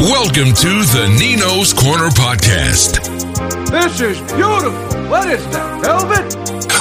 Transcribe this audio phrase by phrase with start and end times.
[0.00, 3.04] Welcome to the Nino's Corner podcast.
[3.70, 4.72] This is beautiful.
[5.10, 6.32] What is that, velvet?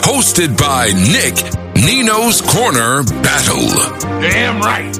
[0.05, 1.35] Hosted by Nick
[1.75, 4.21] Nino's Corner Battle.
[4.21, 4.95] Damn right.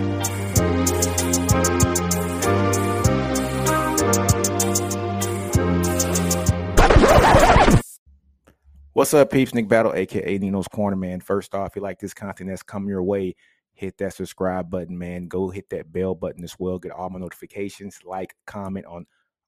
[8.92, 9.54] What's up, peeps?
[9.54, 11.22] Nick Battle, aka Nino's Corner, man.
[11.22, 13.36] First off, if you like this content that's come your way,
[13.80, 15.30] hit that subscribe button, man.
[15.30, 16.78] Go hit that bell button as well.
[16.78, 19.06] Get all my notifications, like, comment on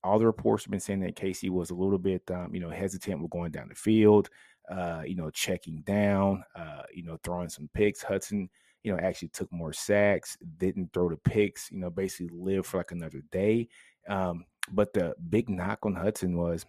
[0.08, 2.70] all the reports have been saying that Casey was a little bit, um, you know,
[2.70, 4.30] hesitant with going down the field,
[4.70, 8.02] uh, you know, checking down, uh, you know, throwing some picks.
[8.02, 8.50] Hudson,
[8.84, 12.78] you know, actually took more sacks, didn't throw the picks, you know, basically lived for
[12.78, 13.68] like another day.
[14.08, 16.66] Um, but the big knock on Hudson was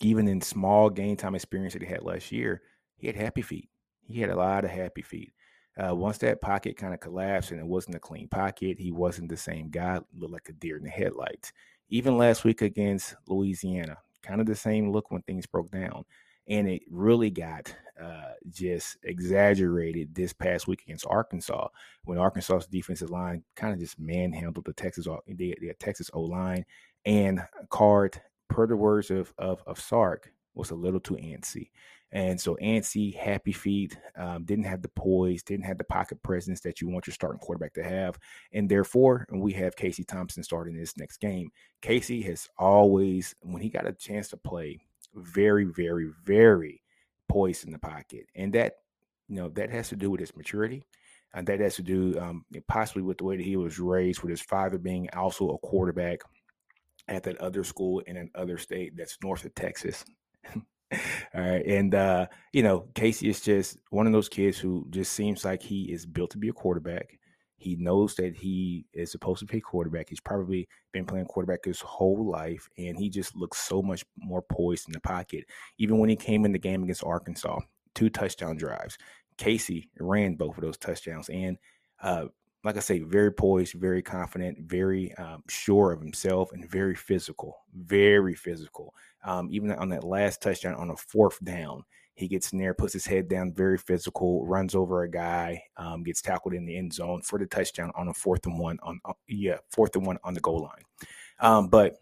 [0.00, 2.62] even in small game time experience that he had last year,
[2.96, 3.68] he had happy feet.
[4.06, 5.32] He had a lot of happy feet.
[5.82, 9.28] Uh, once that pocket kind of collapsed and it wasn't a clean pocket, he wasn't
[9.28, 11.52] the same guy, looked like a deer in the headlights.
[11.92, 16.06] Even last week against Louisiana, kind of the same look when things broke down.
[16.48, 21.68] And it really got uh, just exaggerated this past week against Arkansas
[22.04, 26.64] when Arkansas's defensive line kind of just manhandled the Texas the, the Texas O line
[27.04, 31.70] and Card, per the words of, of of Sark, was a little too antsy.
[32.14, 36.60] And so antsy, happy feet, um, didn't have the poise, didn't have the pocket presence
[36.60, 38.18] that you want your starting quarterback to have.
[38.52, 41.50] And therefore, and we have Casey Thompson starting this next game.
[41.80, 44.78] Casey has always, when he got a chance to play,
[45.14, 46.82] very, very, very
[47.28, 48.26] poised in the pocket.
[48.34, 48.74] And that,
[49.28, 50.84] you know, that has to do with his maturity.
[51.32, 54.28] And that has to do um, possibly with the way that he was raised, with
[54.28, 56.20] his father being also a quarterback
[57.08, 60.04] at that other school in another state that's north of Texas.
[61.34, 61.64] All right.
[61.66, 65.62] And, uh, you know, Casey is just one of those kids who just seems like
[65.62, 67.18] he is built to be a quarterback.
[67.56, 70.08] He knows that he is supposed to play quarterback.
[70.08, 74.42] He's probably been playing quarterback his whole life, and he just looks so much more
[74.42, 75.44] poised in the pocket.
[75.78, 77.60] Even when he came in the game against Arkansas,
[77.94, 78.98] two touchdown drives.
[79.38, 81.56] Casey ran both of those touchdowns, and
[82.02, 82.26] uh,
[82.64, 87.64] like I say, very poised, very confident, very um, sure of himself, and very physical.
[87.74, 88.94] Very physical.
[89.24, 91.84] Um, even on that last touchdown on a fourth down,
[92.14, 96.02] he gets in there, puts his head down, very physical, runs over a guy, um,
[96.02, 99.00] gets tackled in the end zone for the touchdown on a fourth and one on
[99.04, 100.84] uh, yeah fourth and one on the goal line.
[101.40, 101.96] Um, but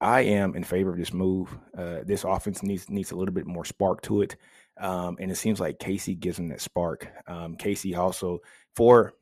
[0.00, 1.56] I am in favor of this move.
[1.76, 4.36] Uh, this offense needs needs a little bit more spark to it.
[4.80, 7.08] Um, and it seems like Casey gives him that spark.
[7.26, 8.38] Um, Casey also,
[8.76, 9.14] for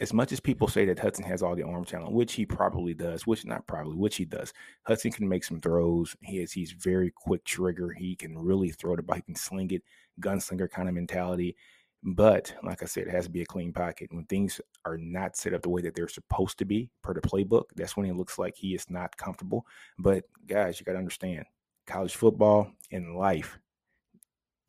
[0.00, 2.94] as much as people say that Hudson has all the arm talent, which he probably
[2.94, 4.52] does, which not probably, which he does,
[4.84, 6.16] Hudson can make some throws.
[6.22, 7.92] He is he's very quick trigger.
[7.92, 9.16] He can really throw the ball.
[9.16, 9.82] He can sling it,
[10.20, 11.54] gunslinger kind of mentality.
[12.02, 14.08] But like I said, it has to be a clean pocket.
[14.10, 17.20] When things are not set up the way that they're supposed to be per the
[17.20, 19.66] playbook, that's when it looks like he is not comfortable.
[19.98, 21.44] But guys, you got to understand
[21.86, 23.58] college football and life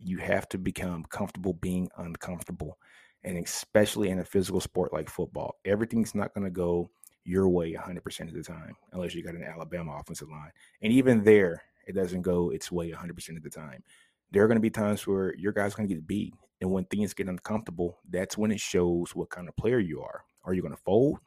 [0.04, 2.78] you have to become comfortable being uncomfortable.
[3.24, 6.90] And especially in a physical sport like football, everything's not going to go
[7.24, 10.52] your way 100% of the time, unless you got an Alabama offensive line.
[10.82, 13.84] And even there, it doesn't go its way 100% of the time.
[14.32, 16.34] There are going to be times where your guy's going to get beat.
[16.62, 20.24] And when things get uncomfortable, that's when it shows what kind of player you are.
[20.44, 21.20] Are you going to fold?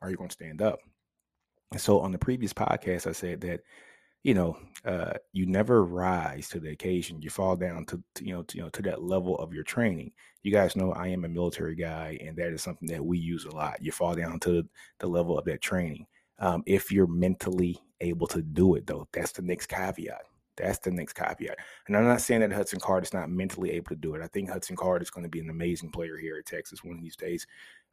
[0.00, 0.80] Are you going to stand up?
[1.70, 3.60] And so on the previous podcast, I said that
[4.22, 7.22] you know, uh, you never rise to the occasion.
[7.22, 9.64] You fall down to, to, you know, to, you know, to that level of your
[9.64, 10.12] training.
[10.42, 13.44] You guys know I am a military guy, and that is something that we use
[13.44, 13.82] a lot.
[13.82, 14.66] You fall down to
[14.98, 16.06] the level of that training.
[16.38, 20.22] Um, if you're mentally able to do it, though, that's the next caveat.
[20.56, 21.56] That's the next caveat.
[21.86, 24.22] And I'm not saying that Hudson Card is not mentally able to do it.
[24.22, 26.96] I think Hudson Card is going to be an amazing player here at Texas one
[26.96, 27.46] of these days.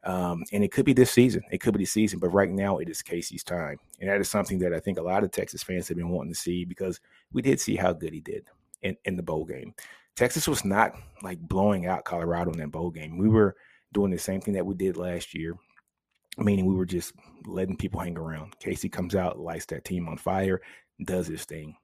[0.04, 1.42] Um, and it could be this season.
[1.50, 3.78] It could be this season, but right now it is Casey's time.
[4.00, 6.32] And that is something that I think a lot of Texas fans have been wanting
[6.32, 7.00] to see because
[7.32, 8.46] we did see how good he did
[8.82, 9.74] in, in the bowl game.
[10.16, 10.92] Texas was not
[11.22, 13.18] like blowing out Colorado in that bowl game.
[13.18, 13.56] We were
[13.92, 15.54] doing the same thing that we did last year,
[16.38, 17.12] meaning we were just
[17.46, 18.58] letting people hang around.
[18.58, 20.60] Casey comes out, lights that team on fire,
[21.04, 21.76] does his thing.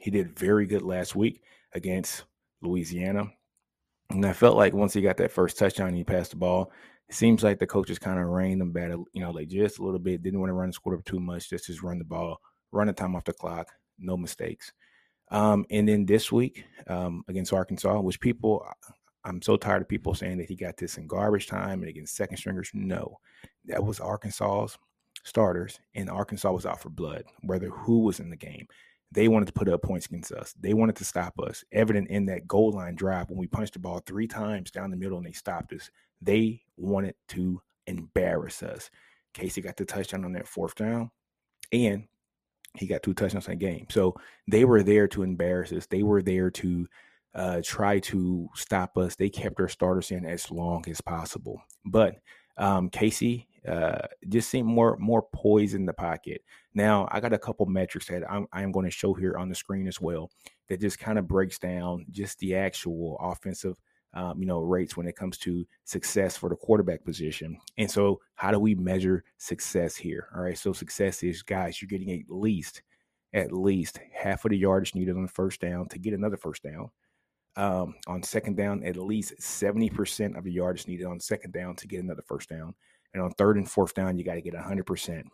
[0.00, 1.42] He did very good last week
[1.74, 2.24] against
[2.60, 3.32] Louisiana.
[4.10, 6.70] And I felt like once he got that first touchdown, he passed the ball.
[7.12, 9.84] It seems like the coaches kind of reined them back, you know, like just a
[9.84, 10.22] little bit.
[10.22, 11.50] Didn't want to run the score up too much.
[11.50, 13.68] Just just run the ball, run the time off the clock,
[13.98, 14.72] no mistakes.
[15.30, 18.66] Um, and then this week um, against Arkansas, which people,
[19.24, 22.16] I'm so tired of people saying that he got this in garbage time and against
[22.16, 22.70] second stringers.
[22.72, 23.18] No,
[23.66, 24.78] that was Arkansas's
[25.22, 28.66] starters, and Arkansas was out for blood, whether who was in the game.
[29.10, 30.54] They wanted to put up points against us.
[30.58, 31.62] They wanted to stop us.
[31.72, 34.96] Evident in that goal line drive when we punched the ball three times down the
[34.96, 35.90] middle and they stopped us.
[36.22, 38.90] They wanted to embarrass us.
[39.34, 41.10] Casey got the touchdown on that fourth down,
[41.72, 42.04] and
[42.76, 43.86] he got two touchdowns in that game.
[43.90, 44.14] So
[44.48, 45.86] they were there to embarrass us.
[45.86, 46.86] They were there to
[47.34, 49.16] uh, try to stop us.
[49.16, 51.62] They kept their starters in as long as possible.
[51.84, 52.16] But
[52.56, 56.42] um, Casey uh, just seemed more more poised in the pocket.
[56.74, 59.54] Now I got a couple metrics that I'm, I'm going to show here on the
[59.54, 60.30] screen as well
[60.68, 63.76] that just kind of breaks down just the actual offensive
[64.14, 67.56] um, you know, rates when it comes to success for the quarterback position.
[67.78, 70.28] And so, how do we measure success here?
[70.34, 70.58] All right.
[70.58, 72.82] So, success is, guys, you're getting at least,
[73.32, 76.62] at least half of the yardage needed on the first down to get another first
[76.62, 76.90] down.
[77.56, 81.86] Um, on second down, at least 70% of the yardage needed on second down to
[81.86, 82.74] get another first down.
[83.12, 85.24] And on third and fourth down, you got to get 100%,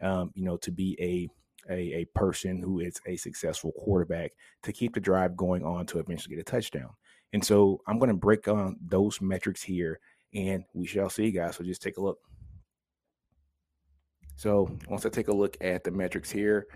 [0.00, 1.28] um, you know, to be a
[1.70, 4.32] a, a person who is a successful quarterback
[4.62, 6.90] to keep the drive going on to eventually get a touchdown.
[7.32, 10.00] And so I'm going to break on those metrics here
[10.34, 11.56] and we shall see, guys.
[11.56, 12.18] So just take a look.
[14.36, 16.66] So once I take a look at the metrics here,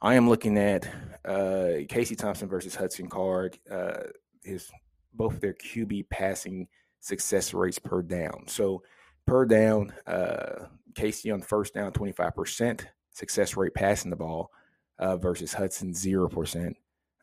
[0.00, 0.88] I am looking at
[1.24, 3.58] uh, Casey Thompson versus Hudson Card.
[3.70, 4.04] Uh,
[4.42, 4.70] his
[5.14, 6.66] both their QB passing
[7.00, 8.44] success rates per down.
[8.48, 8.82] So
[9.26, 14.50] per down, uh, Casey on first down, 25% success rate passing the ball
[14.98, 16.74] uh, versus Hudson, 0%.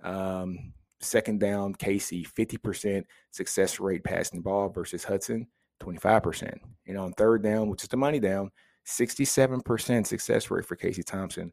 [0.03, 5.47] Um, second down, Casey, 50% success rate passing the ball versus Hudson,
[5.81, 6.57] 25%.
[6.87, 8.51] And on third down, which is the money down,
[8.85, 11.51] 67% success rate for Casey Thompson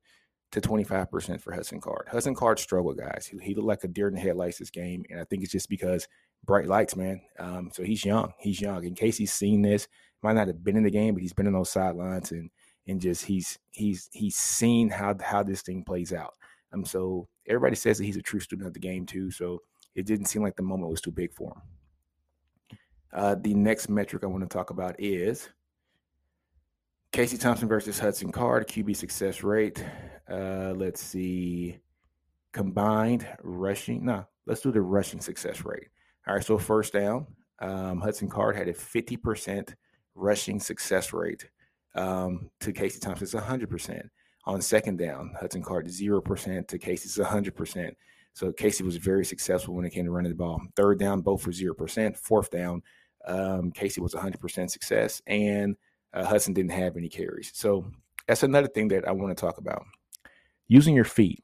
[0.52, 2.08] to 25% for Hudson Card.
[2.10, 3.26] Hudson Card struggled, guys.
[3.26, 5.04] He, he looked like a deer in the headlights this game.
[5.10, 6.06] And I think it's just because
[6.44, 7.20] bright lights, man.
[7.38, 8.32] Um, so he's young.
[8.38, 8.84] He's young.
[8.86, 9.88] And Casey's seen this.
[10.22, 12.50] Might not have been in the game, but he's been in those sidelines and
[12.88, 16.34] and just he's he's he's seen how how this thing plays out.
[16.72, 19.30] Um, so everybody says that he's a true student of the game too.
[19.30, 19.62] So
[19.94, 22.78] it didn't seem like the moment was too big for him.
[23.12, 25.48] Uh, the next metric I want to talk about is
[27.12, 29.82] Casey Thompson versus Hudson Card QB success rate.
[30.30, 31.78] Uh, let's see,
[32.52, 34.04] combined rushing.
[34.04, 35.88] No, let's do the rushing success rate.
[36.26, 37.26] All right, so first down,
[37.60, 39.74] um, Hudson Card had a 50%
[40.14, 41.48] rushing success rate
[41.94, 44.08] um, to Casey Thompson's 100%.
[44.46, 47.92] On second down, Hudson Card 0% to Casey's 100%.
[48.32, 50.60] So Casey was very successful when it came to running the ball.
[50.76, 52.16] Third down, both for 0%.
[52.16, 52.82] Fourth down,
[53.26, 55.76] um, Casey was 100% success, and
[56.12, 57.50] uh, Hudson didn't have any carries.
[57.54, 57.86] So
[58.28, 59.84] that's another thing that I want to talk about.
[60.68, 61.42] Using your feet.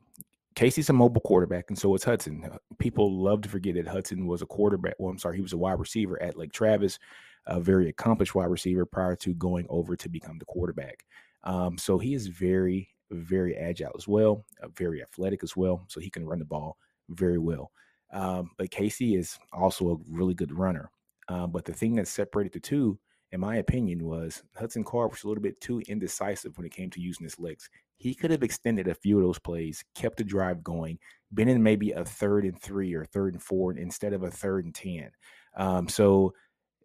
[0.55, 2.47] Casey's a mobile quarterback, and so is Hudson.
[2.79, 4.95] People love to forget that Hudson was a quarterback.
[4.99, 6.99] Well, I'm sorry, he was a wide receiver at Lake Travis
[7.47, 11.05] a very accomplished wide receiver prior to going over to become the quarterback.
[11.45, 15.85] Um, so he is very, very agile as well, uh, very athletic as well.
[15.89, 16.77] So he can run the ball
[17.11, 17.71] very well.
[18.13, 20.91] Um, but Casey is also a really good runner.
[21.29, 22.99] Um, but the thing that separated the two,
[23.31, 26.91] in my opinion, was Hudson Card was a little bit too indecisive when it came
[26.91, 27.71] to using his legs.
[27.97, 30.99] He could have extended a few of those plays, kept the drive going,
[31.33, 34.67] been in maybe a third and three or third and four instead of a third
[34.67, 35.11] and 10.
[35.57, 36.35] Um, so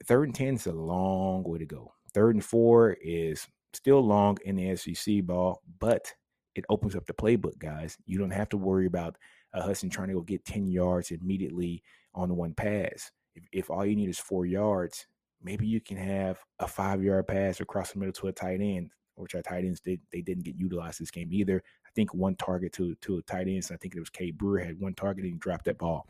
[0.06, 1.94] Third and 10 is a long way to go.
[2.14, 6.12] Third and four is still long in the SEC ball, but
[6.56, 7.98] it opens up the playbook, guys.
[8.06, 9.18] You don't have to worry about
[9.54, 11.84] uh, Hudson trying to go get 10 yards immediately
[12.14, 13.12] on one pass.
[13.36, 15.06] If, if all you need is four yards,
[15.42, 18.92] maybe you can have a five yard pass across the middle to a tight end,
[19.16, 20.02] which our tight ends did.
[20.12, 21.62] They didn't get utilized this game either.
[21.86, 23.66] I think one target to to a tight end.
[23.66, 26.08] So I think it was Cade Brewer had one target and dropped that ball.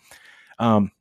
[0.60, 0.92] Um,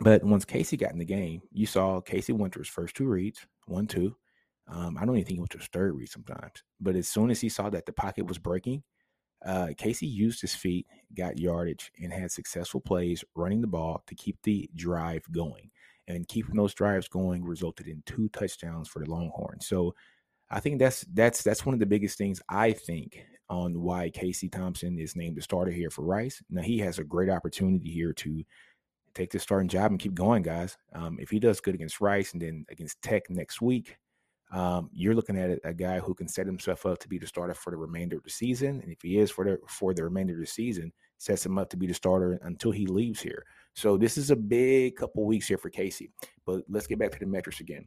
[0.00, 3.86] but once Casey got in the game, you saw Casey Winters' first two reads, one,
[3.86, 4.16] two.
[4.70, 6.62] Um, I don't even think he went to third read sometimes.
[6.80, 8.82] But as soon as he saw that the pocket was breaking,
[9.44, 10.86] uh, Casey used his feet,
[11.16, 15.70] got yardage, and had successful plays running the ball to keep the drive going.
[16.08, 19.66] and keeping those drives going resulted in two touchdowns for the Longhorns.
[19.66, 19.94] So
[20.50, 24.48] I think that's that's that's one of the biggest things I think on why Casey
[24.48, 26.42] Thompson is named the starter here for Rice.
[26.50, 28.44] Now he has a great opportunity here to
[29.14, 30.76] take the starting job and keep going, guys.
[30.94, 33.96] Um, if he does good against Rice and then against Tech next week,
[34.52, 37.54] um, you're looking at a, guy who can set himself up to be the starter
[37.54, 38.80] for the remainder of the season.
[38.80, 41.70] And if he is for the for the remainder of the season, sets him up
[41.70, 43.44] to be the starter until he leaves here.
[43.74, 46.10] So this is a big couple weeks here for Casey.
[46.46, 47.86] But let's get back to the metrics again.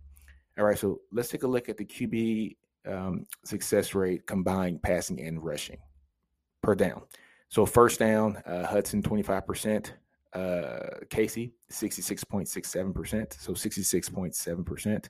[0.57, 2.55] All right, so let's take a look at the QB
[2.87, 5.79] um, success rate combined passing and rushing
[6.61, 7.01] per down.
[7.49, 9.91] So first down, uh, Hudson 25%,
[10.33, 10.79] uh,
[11.09, 15.09] Casey 66.67%, so 66.7%.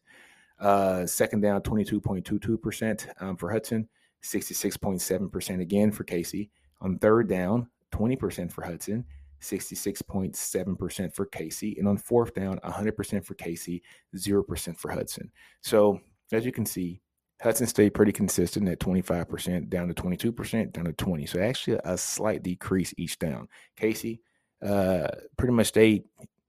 [0.63, 3.87] Uh, second down, 22.22% um, for Hudson,
[4.23, 6.49] 66.7% again for Casey.
[6.79, 9.03] On third down, 20% for Hudson,
[9.41, 11.75] 66.7% for Casey.
[11.77, 13.83] And on fourth down, 100% for Casey,
[14.15, 15.29] 0% for Hudson.
[15.59, 15.99] So
[16.31, 17.01] as you can see,
[17.41, 21.25] Hudson stayed pretty consistent at 25%, down to 22%, down to 20.
[21.25, 23.49] So actually a slight decrease each down.
[23.75, 24.21] Casey
[24.65, 26.05] uh, pretty much stayed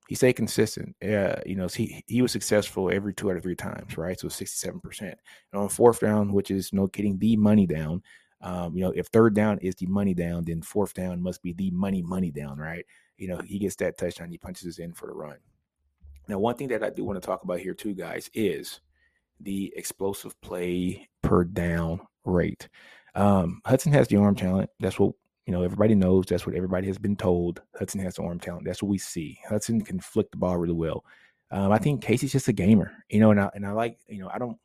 [0.09, 0.95] he stayed consistent.
[1.03, 4.19] Uh, you know, he he was successful every two out of three times, right?
[4.19, 5.01] So 67%.
[5.01, 5.17] And
[5.55, 8.03] on fourth down, which is know getting the money down,
[8.41, 11.53] um, you know, if third down is the money down, then fourth down must be
[11.55, 12.85] the money money down, right?
[13.17, 15.37] You know, he gets that touchdown, he punches us in for the run.
[16.29, 18.81] Now, one thing that I do want to talk about here too, guys, is
[19.41, 22.69] the explosive play per down rate.
[23.15, 24.71] Um, Hudson has the arm talent.
[24.81, 25.15] That's what
[25.47, 25.63] you know.
[25.63, 26.27] Everybody knows.
[26.27, 27.63] That's what everybody has been told.
[27.79, 28.65] Hudson has arm talent.
[28.65, 29.39] That's what we see.
[29.49, 31.05] Hudson can flick the ball really well.
[31.51, 34.21] Um, I think Casey's just a gamer, you know, and I and I like, you
[34.21, 34.59] know, I don't,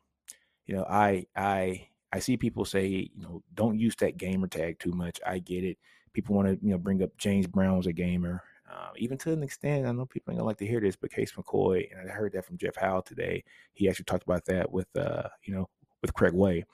[0.66, 4.78] you know, I I I see people say, you know, don't use that gamer tag
[4.78, 5.20] too much.
[5.26, 5.78] I get it.
[6.12, 8.42] People want to, you know, bring up James Brown was a gamer.
[8.68, 11.12] Um, even to an extent, I know people ain't gonna like to hear this, but
[11.12, 13.44] Case McCoy, and I heard that from Jeff Howe today.
[13.72, 15.68] He actually talked about that with, uh, you know,
[16.02, 16.64] with Craig Way.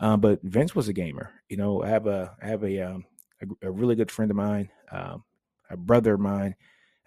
[0.00, 1.30] Um, but Vince was a gamer.
[1.48, 3.04] You know, I have a, I have a, um,
[3.42, 5.24] a, a really good friend of mine, um,
[5.70, 6.54] a brother of mine,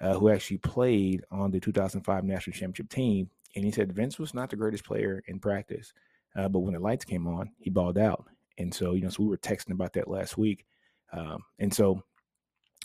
[0.02, 4.34] uh, who actually played on the 2005 national championship team, and he said Vince was
[4.34, 5.94] not the greatest player in practice,
[6.36, 8.26] uh, but when the lights came on, he balled out.
[8.58, 10.66] And so, you know, so we were texting about that last week.
[11.14, 12.04] Um, and so,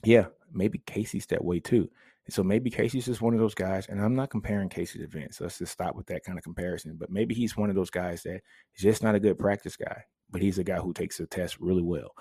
[0.05, 1.89] yeah, maybe Casey's that way too.
[2.27, 5.09] And so maybe Casey's just one of those guys, and I'm not comparing Casey to
[5.09, 5.41] Vince.
[5.41, 6.97] Let's just stop with that kind of comparison.
[6.99, 8.43] But maybe he's one of those guys that
[8.77, 11.59] is just not a good practice guy, but he's a guy who takes the test
[11.59, 12.13] really well.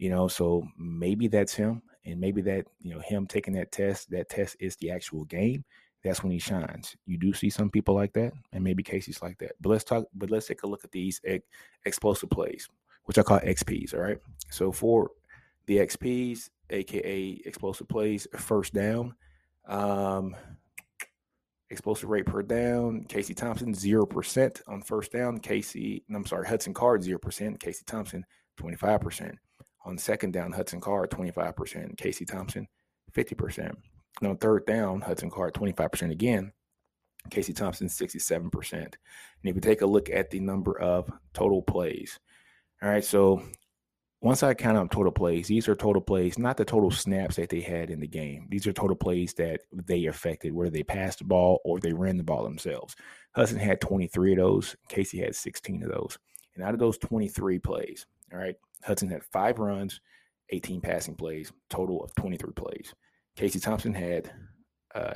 [0.00, 4.10] You know, so maybe that's him, and maybe that you know him taking that test.
[4.10, 5.62] That test is the actual game.
[6.02, 6.96] That's when he shines.
[7.04, 9.52] You do see some people like that, and maybe Casey's like that.
[9.60, 10.06] But let's talk.
[10.14, 11.44] But let's take a look at these ex-
[11.84, 12.66] explosive plays,
[13.04, 13.92] which I call XPs.
[13.92, 14.16] All right.
[14.50, 15.10] So for
[15.66, 19.14] the XPs, aka explosive plays, first down.
[19.68, 20.34] Um,
[21.68, 23.04] explosive rate per down.
[23.04, 25.40] Casey Thompson, 0% on first down.
[25.40, 27.60] Casey, I'm sorry, Hudson Card, 0%.
[27.60, 28.24] Casey Thompson,
[28.58, 29.36] 25%.
[29.84, 31.96] On second down, Hudson Card, 25%.
[31.96, 32.68] Casey Thompson,
[33.12, 33.74] 50%.
[34.20, 36.52] And on third down, Hudson Card, 25% again.
[37.30, 38.72] Casey Thompson, 67%.
[38.72, 38.94] And
[39.44, 42.18] if you take a look at the number of total plays,
[42.82, 43.42] all right, so
[44.22, 47.48] once I count up total plays, these are total plays, not the total snaps that
[47.48, 48.46] they had in the game.
[48.50, 52.18] These are total plays that they affected, whether they passed the ball or they ran
[52.18, 52.94] the ball themselves.
[53.34, 54.76] Hudson had 23 of those.
[54.88, 56.18] Casey had 16 of those.
[56.54, 60.00] And out of those 23 plays, all right, Hudson had five runs,
[60.50, 62.94] 18 passing plays, total of 23 plays.
[63.36, 64.30] Casey Thompson had
[64.94, 65.14] uh,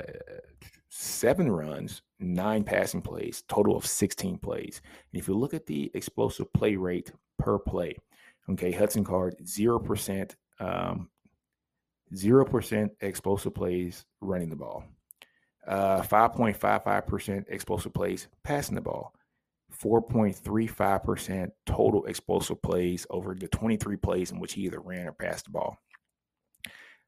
[0.89, 4.81] seven runs, nine passing plays, total of 16 plays.
[5.11, 7.97] And if you look at the explosive play rate per play,
[8.47, 11.09] Okay, Hudson Card, 0%, um,
[12.13, 14.83] 0% explosive plays running the ball,
[15.67, 19.13] uh, 5.55% explosive plays passing the ball,
[19.81, 25.45] 4.35% total explosive plays over the 23 plays in which he either ran or passed
[25.45, 25.77] the ball,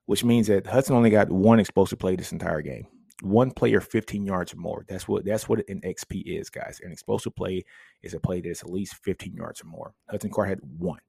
[0.05, 2.87] which means that Hudson only got one explosive play this entire game.
[3.23, 4.85] One player 15 yards or more.
[4.87, 6.79] That's what that's what an XP is, guys.
[6.83, 7.65] An explosive play
[8.03, 9.93] is a play that's at least 15 yards or more.
[10.07, 10.99] Hudson Card had one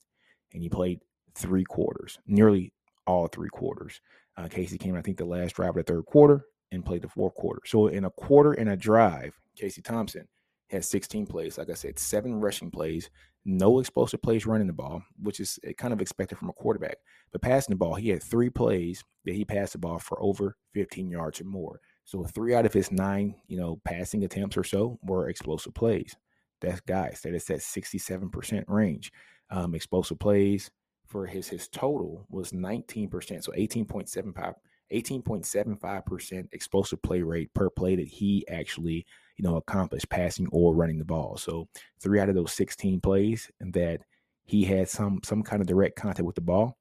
[0.55, 1.01] and he played
[1.35, 2.73] three quarters, nearly
[3.07, 4.01] all three quarters.
[4.39, 7.09] Uh, Casey came, I think, the last drive of the third quarter and played the
[7.09, 7.61] fourth quarter.
[7.67, 10.29] So in a quarter and a drive, Casey Thompson
[10.69, 11.59] had 16 plays.
[11.59, 13.11] Like I said, seven rushing plays,
[13.45, 16.99] no explosive plays running the ball, which is eh, kind of expected from a quarterback.
[17.33, 20.57] But passing the ball, he had three plays that he passed the ball for over
[20.75, 21.81] 15 yards or more.
[22.05, 26.17] So three out of his nine, you know, passing attempts or so were explosive plays.
[26.61, 29.13] That's guys that is that 67% range
[29.51, 30.71] um, explosive plays
[31.07, 34.55] for his his total was 19%, so 18.75
[34.93, 39.07] 18.75% explosive play rate per play that he actually,
[39.39, 41.37] you know, accomplished passing or running the ball.
[41.37, 41.69] So
[42.01, 44.01] three out of those 16 plays that
[44.45, 46.77] he had some some kind of direct contact with the ball,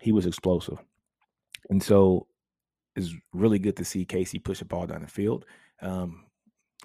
[0.00, 0.78] he was explosive.
[1.70, 2.26] And so
[2.94, 5.46] it's really good to see Casey push the ball down the field.
[5.80, 6.24] Um,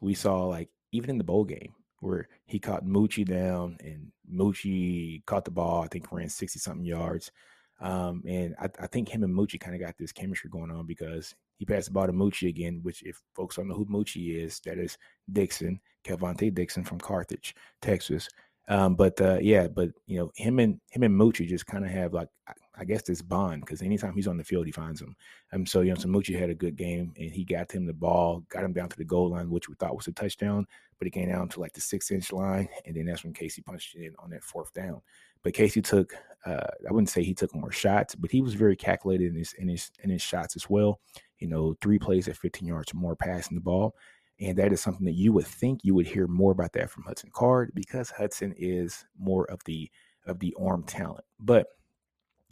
[0.02, 5.24] we saw like even in the bowl game where he caught Moochie down and Moochie
[5.26, 7.32] caught the ball, I think ran 60 something yards.
[7.80, 10.86] Um, and I, I, think him and Moochie kind of got this chemistry going on
[10.86, 14.44] because he passed the ball to Moochie again, which if folks don't know who Moochie
[14.44, 14.98] is, that is
[15.32, 17.54] Dixon, Kelvontay Dixon from Carthage,
[17.84, 18.28] Texas.
[18.68, 21.92] Um, but uh, yeah, but you know, him and him and Moochie just kind of
[21.92, 22.30] have like
[22.76, 25.16] I guess this bond because anytime he's on the field, he finds him.
[25.52, 27.94] Um, so you know, so Moochie had a good game and he got him the
[27.94, 30.66] ball, got him down to the goal line, which we thought was a touchdown,
[30.98, 33.62] but he came down to like the six inch line, and then that's when Casey
[33.62, 35.02] punched it in on that fourth down.
[35.44, 36.14] But Casey took,
[36.46, 39.54] uh, I wouldn't say he took more shots, but he was very calculated in his
[39.54, 41.02] in his in his shots as well.
[41.40, 43.96] You know, three plays at 15 yards or more passing the ball.
[44.40, 47.04] And that is something that you would think you would hear more about that from
[47.04, 49.90] Hudson Card because Hudson is more of the
[50.26, 51.26] of the arm talent.
[51.40, 51.68] But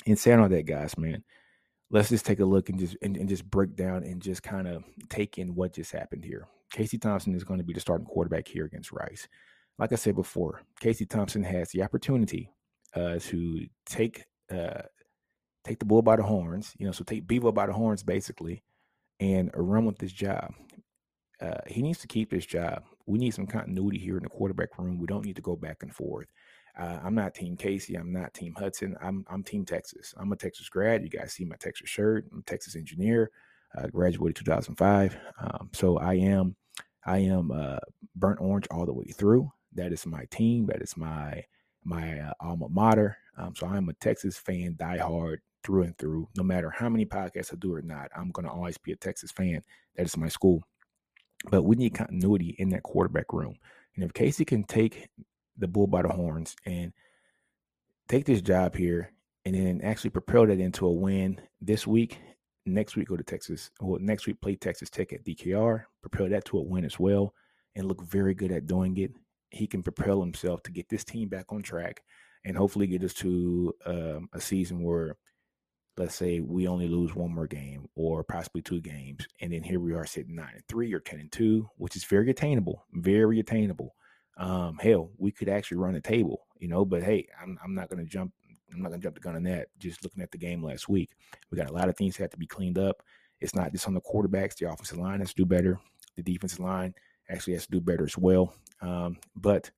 [0.05, 1.23] in saying all that, guys, man,
[1.91, 4.67] let's just take a look and just and, and just break down and just kind
[4.67, 6.47] of take in what just happened here.
[6.71, 9.27] Casey Thompson is going to be the starting quarterback here against Rice.
[9.79, 12.51] Like I said before, Casey Thompson has the opportunity
[12.95, 14.81] uh, to take uh,
[15.63, 18.63] take the bull by the horns, you know, so take Bevo by the horns basically,
[19.19, 20.53] and run with this job.
[21.41, 22.83] Uh, he needs to keep this job.
[23.05, 24.99] We need some continuity here in the quarterback room.
[24.99, 26.27] We don't need to go back and forth.
[26.79, 27.95] Uh, I'm not Team Casey.
[27.95, 28.95] I'm not Team Hudson.
[29.01, 30.13] I'm I'm Team Texas.
[30.17, 31.03] I'm a Texas grad.
[31.03, 32.25] You guys see my Texas shirt.
[32.31, 33.31] I'm a Texas engineer.
[33.77, 35.17] Uh, graduated 2005.
[35.41, 36.55] Um, so I am
[37.05, 37.79] I am uh,
[38.15, 39.51] burnt orange all the way through.
[39.73, 40.67] That is my team.
[40.67, 41.43] That is my
[41.83, 43.17] my uh, alma mater.
[43.37, 46.29] Um, so I'm a Texas fan, diehard through and through.
[46.37, 49.31] No matter how many podcasts I do or not, I'm gonna always be a Texas
[49.31, 49.61] fan.
[49.97, 50.63] That is my school.
[51.51, 53.55] But we need continuity in that quarterback room.
[53.95, 55.09] And if Casey can take
[55.59, 56.93] the bull by the horns and
[58.07, 59.11] take this job here
[59.45, 62.19] and then actually propel that into a win this week.
[62.65, 63.71] Next week, go to Texas.
[63.79, 67.33] Well, next week, play Texas Tech at DKR, propel that to a win as well,
[67.75, 69.11] and look very good at doing it.
[69.49, 72.03] He can propel himself to get this team back on track
[72.45, 75.17] and hopefully get us to um, a season where,
[75.97, 79.27] let's say, we only lose one more game or possibly two games.
[79.41, 82.03] And then here we are sitting nine and three or 10 and two, which is
[82.03, 83.95] very attainable, very attainable
[84.39, 86.85] um, hell, we could actually run a table, you know.
[86.85, 88.33] But hey, I'm I'm not gonna jump.
[88.73, 89.67] I'm not gonna jump the gun on that.
[89.77, 91.11] Just looking at the game last week,
[91.51, 93.03] we got a lot of things that have to be cleaned up.
[93.41, 94.55] It's not just on the quarterbacks.
[94.55, 95.77] The offensive line has to do better.
[96.15, 96.93] The defensive line
[97.29, 98.53] actually has to do better as well.
[98.81, 99.69] Um, but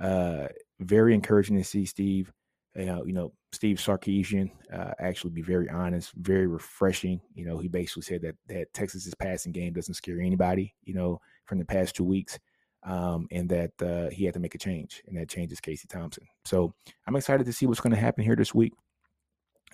[0.00, 0.46] uh,
[0.80, 2.32] very encouraging to see Steve.
[2.76, 7.20] You know, you know Steve Sarkisian uh, actually be very honest, very refreshing.
[7.34, 10.72] You know, he basically said that that Texas's passing game doesn't scare anybody.
[10.84, 12.38] You know, from the past two weeks
[12.84, 15.88] um, and that uh, he had to make a change, and that change is Casey
[15.88, 16.26] Thompson.
[16.44, 16.74] So
[17.06, 18.74] I'm excited to see what's going to happen here this week.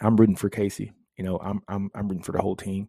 [0.01, 0.93] I'm rooting for Casey.
[1.17, 2.89] You know, I'm I'm I'm rooting for the whole team.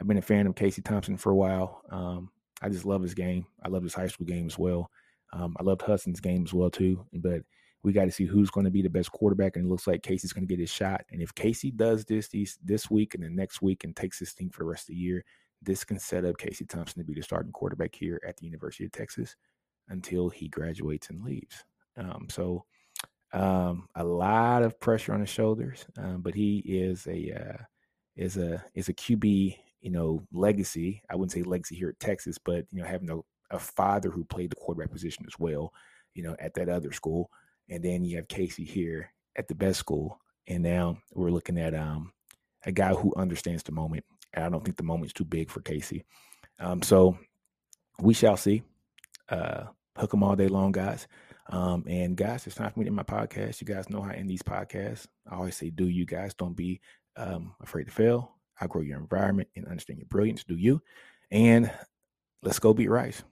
[0.00, 1.82] I've been a fan of Casey Thompson for a while.
[1.90, 2.30] Um,
[2.62, 3.46] I just love his game.
[3.62, 4.90] I love his high school game as well.
[5.32, 7.06] Um, I loved Hudson's game as well too.
[7.12, 7.42] But
[7.82, 10.02] we got to see who's going to be the best quarterback, and it looks like
[10.02, 11.02] Casey's going to get his shot.
[11.10, 14.34] And if Casey does this these, this week and the next week and takes this
[14.34, 15.24] team for the rest of the year,
[15.62, 18.84] this can set up Casey Thompson to be the starting quarterback here at the University
[18.84, 19.36] of Texas
[19.90, 21.64] until he graduates and leaves.
[21.96, 22.64] Um, so
[23.32, 27.62] um, a lot of pressure on his shoulders, um, but he is a uh,
[28.16, 31.02] is a is a QB you know legacy.
[31.10, 33.18] I wouldn't say legacy here at Texas, but you know having a,
[33.54, 35.72] a father who played the quarterback position as well,
[36.14, 37.30] you know at that other school,
[37.68, 41.74] and then you have Casey here at the best school, and now we're looking at
[41.74, 42.12] um,
[42.64, 44.04] a guy who understands the moment.
[44.32, 46.04] And I don't think the moment's too big for Casey.
[46.58, 47.18] Um, so
[48.00, 48.62] we shall see.
[49.28, 49.64] Uh,
[50.00, 51.06] hook them all day long, guys.
[51.48, 53.60] Um, and guys, it's time for me to end my podcast.
[53.60, 55.06] You guys know how I end these podcasts.
[55.28, 56.80] I always say, do you guys don't be
[57.16, 58.36] um, afraid to fail.
[58.60, 60.44] I grow your environment and understand your brilliance.
[60.44, 60.82] Do you?
[61.30, 61.70] And
[62.42, 63.22] let's go beat Rice.